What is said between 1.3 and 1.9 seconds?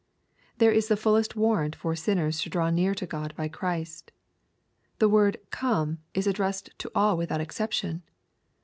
warrant